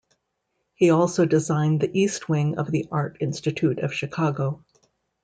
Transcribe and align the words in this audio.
He 0.73 0.89
also 0.89 1.27
designed 1.27 1.79
the 1.81 1.91
east 1.95 2.27
wing 2.27 2.57
of 2.57 2.71
the 2.71 2.87
Art 2.91 3.17
Institute 3.21 3.77
of 3.77 3.93
Chicago. 3.93 4.65